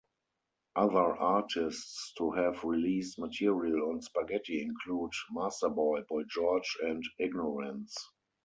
[0.75, 7.95] Other artists to have released material on Spaghetti include Masterboy, Boy George and Ignorants.